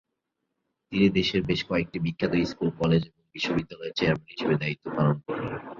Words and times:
তিনি 0.91 1.07
দেশের 1.09 1.41
বেশ 1.43 1.61
কয়েকটি 1.65 1.97
বিখ্যাত 1.99 2.33
স্কুল, 2.43 2.69
কলেজ 2.79 3.01
এবং 3.05 3.23
বিশ্ববিদ্যালয়ের 3.33 3.95
চেয়ারম্যান 3.95 4.31
হিসাবে 4.33 4.55
দায়িত্ব 4.55 4.85
পালন 4.97 5.15
করেন। 5.19 5.45